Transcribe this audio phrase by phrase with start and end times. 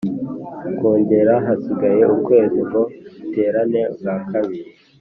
[0.77, 2.81] Kongere hasigaye ukwezi ngo
[3.25, 4.63] iterane bwa kabiri